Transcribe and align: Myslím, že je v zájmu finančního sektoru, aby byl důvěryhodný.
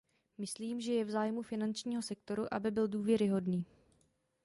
Myslím, 0.37 0.81
že 0.81 0.93
je 0.93 1.05
v 1.05 1.09
zájmu 1.09 1.41
finančního 1.41 2.01
sektoru, 2.01 2.53
aby 2.53 2.71
byl 2.71 2.87
důvěryhodný. 2.87 3.65